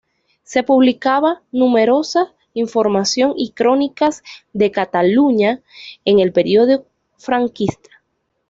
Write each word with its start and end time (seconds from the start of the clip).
Se 0.41 0.63
publicaba 0.63 1.43
numerosa 1.51 2.33
información 2.55 3.35
y 3.37 3.51
crónicas 3.51 4.23
de 4.51 4.71
Cataluña 4.71 5.61
en 6.05 6.19
el 6.19 6.33
periodo 6.33 6.87
franquista. 7.19 7.89